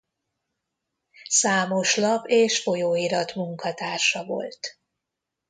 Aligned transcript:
Számos 1.29 1.95
lap 1.95 2.25
és 2.27 2.59
folyóirat 2.61 3.35
munkatársa 3.35 4.25
volt. 4.25 4.79